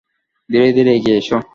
ধীরে 0.49 0.67
ধীরে 0.73 0.91
এগিয়ে 0.93 1.17
এসো। 1.17 1.37